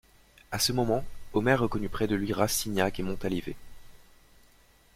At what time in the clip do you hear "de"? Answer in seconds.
2.07-2.15